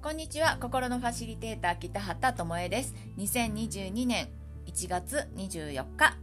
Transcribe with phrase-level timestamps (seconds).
[0.00, 0.58] こんにちは。
[0.60, 2.94] 心のファシリテーター北畑智恵です。
[3.18, 4.28] 2022年
[4.66, 6.16] 1月24日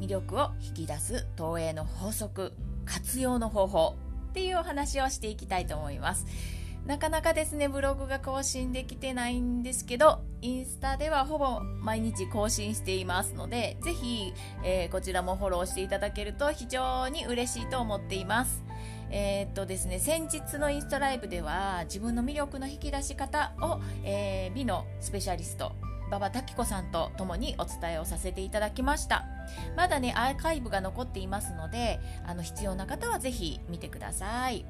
[0.00, 2.54] 魅力を引き出す投影の法則
[2.86, 3.96] 活用の方法
[4.30, 6.26] っていうお話をしていきたいと思います。
[6.84, 14.32] なかなかですねブログが更新できてないんですけどインスタではほぼ毎日更新していますのでぜひ、
[14.64, 18.64] えー、こちらもフォローしていただけると非常に嬉しいと思っています。
[19.10, 25.72] えー、っとですね、先日のインスタライブでは自分の魅力の引き出し方を、えー、美のスペシャリスト
[26.08, 29.24] 馬場滝子さんと共にお伝えをさせていただきました。
[29.76, 34.64] まだねアーカイブが残っていますのであの必要な方はぜひ見てください。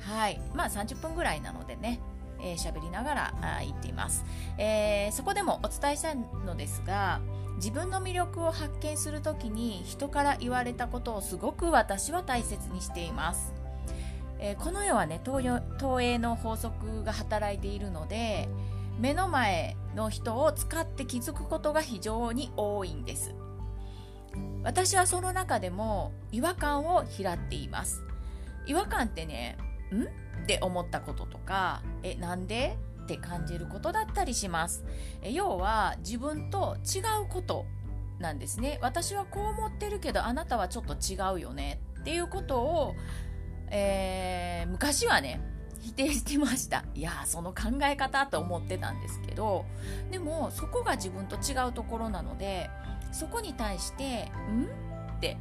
[0.00, 0.40] はい。
[0.54, 2.00] まあ30分ぐらいなのでね
[2.44, 4.24] えー、喋りながらあ言っています、
[4.58, 7.20] えー、そこでもお伝えしたいのですが
[7.56, 13.63] 自分の魅力を発見するときに人から言われたことをすごく私は大切にしています。
[14.38, 15.40] えー、この世はね投
[15.78, 18.48] 影の法則が働いているので
[18.98, 23.34] 目の前の人を使って気づくことが非常に多いんです。
[24.62, 28.02] 私はその中でも違和感を拾っています。
[28.66, 29.56] 違和感ってね
[29.92, 30.02] ん？
[30.02, 32.76] って思ったこととかえなんで？
[33.04, 34.84] って感じることだったりします。
[35.22, 37.66] え要は自分と違うこと
[38.18, 38.78] なんですね。
[38.80, 41.80] 私はこう思ってるけどあなたはちょっと違うよね。
[42.00, 42.94] っていうことを
[43.76, 45.40] えー、昔はね
[45.80, 46.84] 否定してました。
[46.94, 49.64] いやその考え方と思ってたんですけど
[50.12, 52.70] でもそこが自分と違うところなので
[53.12, 54.64] そこに対して「ん?」
[55.18, 55.36] って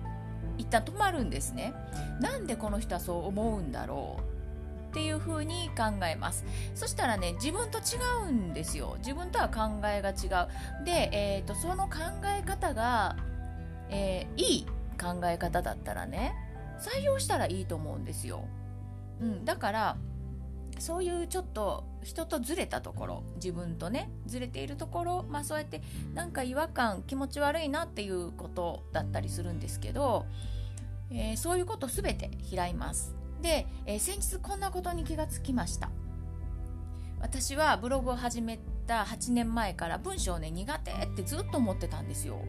[0.57, 1.73] 一旦止まるんですね。
[2.19, 4.21] なんでこの人はそう思うんだろう
[4.89, 6.43] っていう風に考えます。
[6.73, 7.81] そしたらね自分と違
[8.27, 8.95] うんですよ。
[8.97, 10.85] 自分とは考えが違う。
[10.85, 13.15] で、えーと、とその考え方が、
[13.89, 14.65] えー、いい
[14.99, 16.35] 考え方だったらね
[16.79, 18.45] 採用したらいいと思うんですよ。
[19.19, 19.97] うん、だから
[20.79, 25.81] そういうちょっと人とずれたところ自分とねずれているところまあそうやって
[26.13, 30.25] なんか違和感気持ち悪いなっていうことだったりするんですけど、
[31.11, 33.15] えー、そういうこと全て開います。
[33.41, 35.89] で、えー、先日こんなことに気がつきました。
[37.21, 42.39] 私はブログを始めた8年前から文章ね苦手ってずっと思ってたんですよ。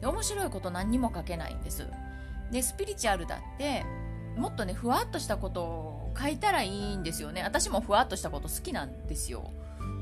[0.00, 1.86] で面白いこと何にも書けないんです。
[2.50, 3.84] でスピリチュアルだって
[4.36, 7.42] もっとねふわっとしたことを書いたらいいんですよね。
[7.42, 9.50] 私もふわっとしたこと好きなんですよ。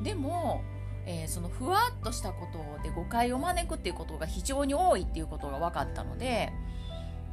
[0.03, 0.63] でも、
[1.07, 6.53] えー、そのふわっとしたことで誤解を招くっていうことが非常に多いっていうことが分かったので、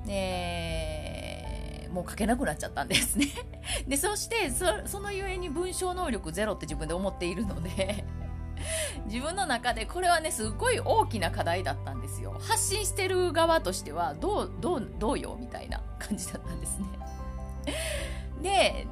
[0.08, 3.28] えー、もう書けなくなっちゃったんですね。
[3.88, 8.06] でそしてそのゆえに文章能力ゼロって自分で思っているので。
[9.06, 12.38] 自分の中でこれはねすっごい大きな課題だったんですよ。
[12.40, 16.86] 発信してる側としてはどうどうどうよみたいな感じだったんですね。
[18.42, 18.88] で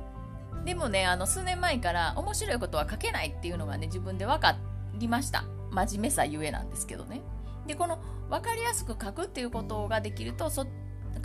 [0.66, 4.58] でもねあの数年前から面白いことは書けないっていうのがね自分で分か
[4.96, 5.46] りました。
[5.72, 7.22] 真面目さゆえなんですけどね。
[7.68, 10.66] でこの分かりやすく書くっていうことができるとそ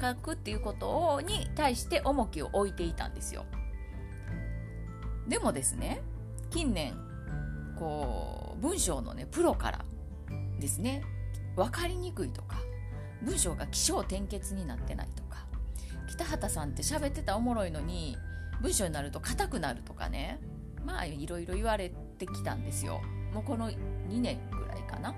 [0.00, 3.44] 書くっていうことに対して重きを置いていたんですよ。
[5.26, 6.00] でもですね
[6.50, 6.94] 近年
[7.78, 9.84] こう文章のねプロから
[10.58, 11.02] ですね
[11.56, 12.56] 分かりにくいとか
[13.22, 15.46] 文章が起承転結になってないとか
[16.08, 18.16] 北畑さんって喋ってたおもろいのに
[18.60, 20.40] 文章になると硬くなるとかね
[20.84, 23.00] まあいろいろ言われてきたんですよ。
[23.34, 23.76] もうこの2
[24.20, 25.14] 年ぐらいかな。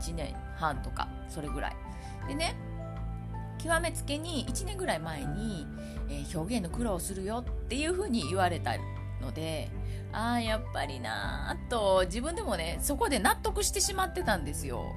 [0.00, 1.76] 1年半とかそれぐらい。
[2.26, 2.56] でね
[3.62, 5.66] 極めつけに1年ぐらい前に、
[6.08, 8.72] えー、表現の苦労するよっていうふうに言われた
[9.20, 9.70] ので
[10.12, 11.68] ああやっぱりなー。
[11.68, 14.94] と自分でもねそこで納得してしまってたんですよ。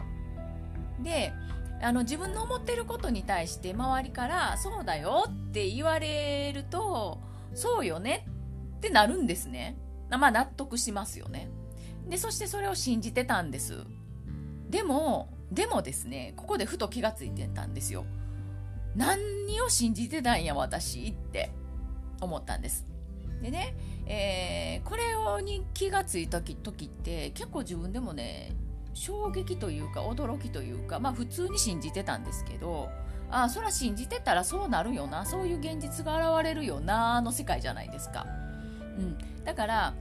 [1.02, 1.34] で
[1.82, 7.20] あの自分の思ってることに対して周りから「そうだよ」って言われると
[7.54, 8.28] 「そうよね」
[8.78, 9.78] ってなるんですね。
[10.10, 11.50] まあ納得しますよね。
[12.08, 13.86] でそしてそれを信じてたんです。
[14.70, 18.06] でもでもですねここでふと気がついてたんですよ
[18.96, 19.18] 何
[19.62, 21.52] を信じてたんや私って
[22.20, 22.86] 思ったんです。
[23.42, 23.76] でね、
[24.08, 28.52] えー、これをに気がついた時って結構自分でもね
[28.94, 32.90] 衝撃というか驚きというかまあ普通に信じてたんですけど
[33.30, 38.26] ああそら信じてたらそうなるよなそういう現実が現れるよなの世界じゃないですか、
[38.98, 39.94] うん、だから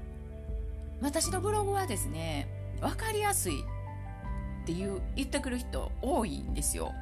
[1.00, 2.48] 私のブログはですね
[2.80, 6.92] 分かりやすいっていう言ってくる人多いんですよ。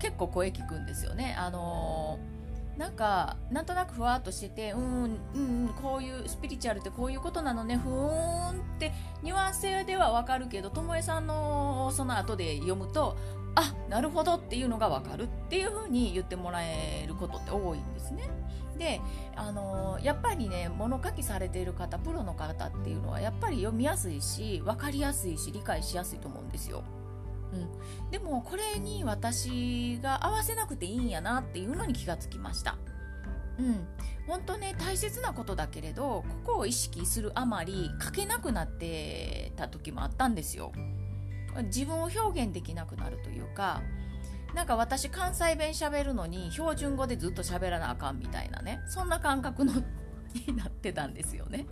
[0.00, 1.34] 結構声聞くんですよね。
[1.36, 2.34] あのー
[2.78, 8.92] なんかなんとなくふわっとしててうんうんこういうスピリチュアルってこういうことなのねふーんって
[9.22, 13.16] ニュアンスではわかるけどともえさんのその後で読むと
[13.54, 18.28] あなるほどっていうのが分かるっていうふうに言ってもらえることって多いんですね。
[18.76, 19.00] で、
[19.36, 26.82] あのー、やっぱりね物書きされている方プロの方っていうのはやっぱり読みやすいし分かりやすいし理解しやすいと思うんですよ。
[27.54, 32.76] うん、でもこれに私が合わせなくていいんやなっていうのに気がつきました。
[33.58, 33.86] うん、
[34.26, 40.72] 本当ね大切なことだけれどここを意識するあまり書けなくなってた時もあったんですよ。
[41.64, 43.80] 自分を表現できなくなるというか
[44.54, 49.72] なんか私関西弁喋るのに標準語でずっと喋らなあかんみたいなねそんな感覚の
[50.48, 51.66] になってたんですよね。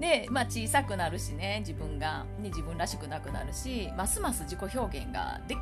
[0.00, 5.58] で、まあ、小さくなるしね自分が、ね、自分らしくなくなるしますます自己表現ができ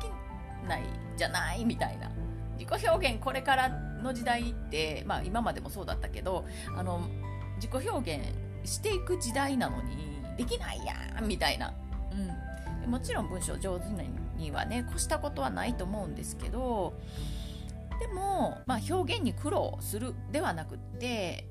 [0.67, 0.83] ない
[1.15, 2.11] じゃないみたいな。
[2.57, 6.45] 自己表現これからの時代って、まあ、今までもそうだったけど
[6.75, 7.01] あの
[7.57, 11.73] 自己表現していく時代なのにできないやんみたいな、
[12.83, 13.85] うん、もちろん文章上手
[14.37, 16.93] にはね越したことはないと思うんですけど
[17.99, 21.47] でも、まあ、表現に苦労するではなくって、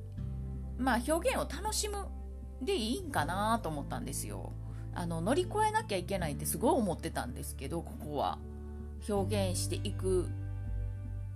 [0.78, 2.06] まあ、表現を楽しむ
[2.62, 4.52] でいいんかなと思ったんですよ。
[4.94, 8.38] あの乗り越えなきゃいけないってすごい思ってたんですけどここは。
[9.08, 10.26] 表現していく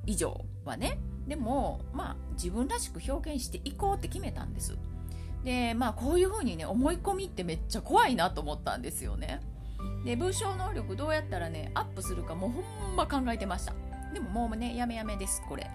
[0.06, 0.98] 以上はね。
[1.28, 4.76] でもまあ自分らしく表現していこうって決めたんです。
[5.44, 9.40] でまあこういう風にね思い込みってめっちゃ怖いなと思ったんですよね。
[10.04, 12.60] で文章能力どうやったらねアップするかもうほ
[12.92, 13.74] んま考えてました。
[14.12, 15.70] でももうねやめやめですこれ。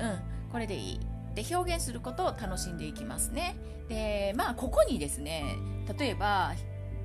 [0.00, 1.00] うんこれでいい。
[1.34, 3.56] で表現することを楽しんでいきますね。
[3.92, 5.56] でまあここにですね
[5.98, 6.54] 例えば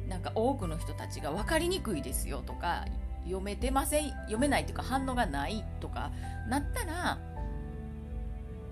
[0.08, 2.86] なんか多くの人たちが分かりにくいですよとか
[3.26, 6.12] 読めてません読めないというか反応がないとか
[6.50, 7.20] なったら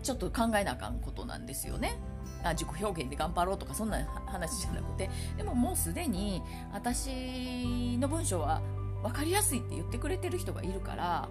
[0.02, 1.98] ちょっと考えなあかんことなんですよね。
[2.44, 8.62] あ自己表現で頑張ろうとかそんな話じゃなくてでももうすでに私の文章は
[9.02, 11.30] 分かりやすいって言ってくれてる人がいるから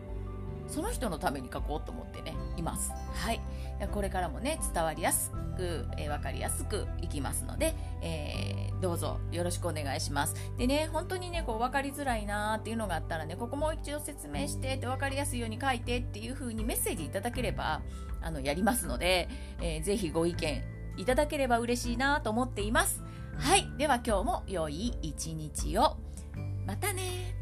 [0.68, 2.92] その人のために書こうと思ってねいます。
[3.14, 3.40] はい。
[3.92, 10.34] これからもね伝わりやすく、えー、分かりやすくいきますので、えー、どうぞよろしくお願いします。
[10.56, 17.82] でね本当にねこう分かりづらいなーっていうのがあったらねここもう一度説明してって分かりやすいように書いてっていう風にメッセージいただければ
[18.22, 19.28] あのやりますので、
[19.60, 20.62] えー、ぜひご意見
[20.96, 23.02] いただければ嬉しいなと思っています。
[23.36, 23.68] はい。
[23.76, 25.96] では今日も良い一日を。
[26.66, 27.34] またね